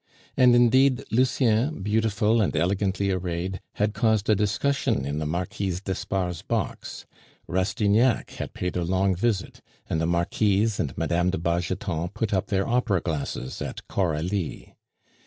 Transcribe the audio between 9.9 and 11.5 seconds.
the Marquise and Mme. de